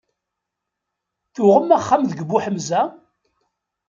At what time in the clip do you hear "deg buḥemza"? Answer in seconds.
2.05-2.81